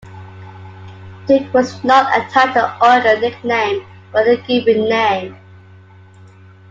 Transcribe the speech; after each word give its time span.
"Duke" 1.27 1.53
was 1.53 1.83
not 1.83 2.07
a 2.19 2.27
title 2.31 2.71
or 2.81 2.97
a 3.05 3.19
nickname, 3.19 3.85
but 4.11 4.27
a 4.27 4.35
given 4.37 4.89
name. 4.89 5.37